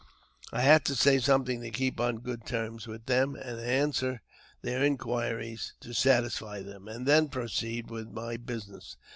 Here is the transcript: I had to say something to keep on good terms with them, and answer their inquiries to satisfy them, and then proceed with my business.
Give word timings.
I 0.51 0.61
had 0.61 0.83
to 0.85 0.95
say 0.95 1.19
something 1.19 1.61
to 1.61 1.69
keep 1.69 1.99
on 1.99 2.21
good 2.21 2.43
terms 2.43 2.87
with 2.87 3.05
them, 3.05 3.35
and 3.35 3.59
answer 3.59 4.23
their 4.63 4.83
inquiries 4.83 5.73
to 5.81 5.93
satisfy 5.93 6.63
them, 6.63 6.87
and 6.87 7.05
then 7.05 7.29
proceed 7.29 7.91
with 7.91 8.07
my 8.09 8.37
business. 8.37 8.97